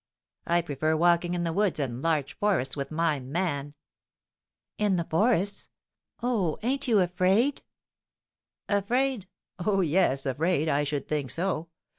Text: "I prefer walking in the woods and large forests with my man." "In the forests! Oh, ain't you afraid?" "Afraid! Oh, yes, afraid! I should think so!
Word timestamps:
"I 0.47 0.63
prefer 0.63 0.95
walking 0.97 1.35
in 1.35 1.43
the 1.43 1.53
woods 1.53 1.79
and 1.79 2.01
large 2.01 2.35
forests 2.39 2.75
with 2.75 2.89
my 2.89 3.19
man." 3.19 3.75
"In 4.79 4.95
the 4.95 5.03
forests! 5.03 5.69
Oh, 6.23 6.57
ain't 6.63 6.87
you 6.87 7.01
afraid?" 7.01 7.61
"Afraid! 8.67 9.27
Oh, 9.59 9.81
yes, 9.81 10.25
afraid! 10.25 10.67
I 10.69 10.83
should 10.85 11.07
think 11.07 11.29
so! 11.29 11.69